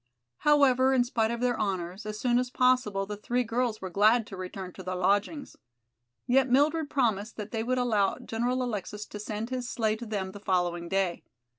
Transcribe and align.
However, 0.39 0.93
in 0.95 1.03
spite 1.03 1.29
of 1.29 1.41
their 1.41 1.59
honors, 1.59 2.07
as 2.07 2.19
soon 2.19 2.39
as 2.39 2.49
possible 2.49 3.05
the 3.05 3.15
three 3.15 3.43
girls 3.43 3.81
were 3.81 3.91
glad 3.91 4.25
to 4.25 4.35
return 4.35 4.73
to 4.73 4.81
their 4.81 4.95
lodgings. 4.95 5.57
Yet 6.25 6.49
Mildred 6.49 6.89
promised 6.89 7.37
that 7.37 7.51
they 7.51 7.61
would 7.61 7.77
allow 7.77 8.17
General 8.17 8.63
Alexis 8.63 9.05
to 9.05 9.19
send 9.19 9.51
his 9.51 9.69
sleigh 9.69 9.97
to 9.97 10.07
them 10.07 10.31
the 10.31 10.39
following 10.39 10.89
day. 10.89 11.23